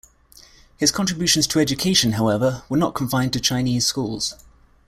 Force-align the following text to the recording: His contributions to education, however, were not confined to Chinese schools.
His 0.77 0.91
contributions 0.91 1.45
to 1.45 1.59
education, 1.59 2.13
however, 2.13 2.63
were 2.69 2.77
not 2.77 2.95
confined 2.95 3.33
to 3.33 3.39
Chinese 3.39 3.85
schools. 3.85 4.33